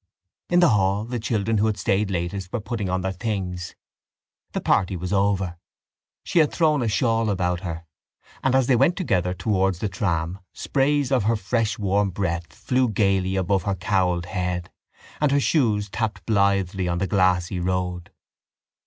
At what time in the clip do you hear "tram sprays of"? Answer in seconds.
9.89-11.25